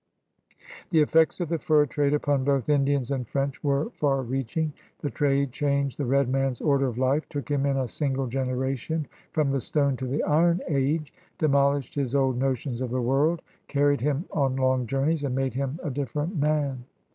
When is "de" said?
11.37-11.47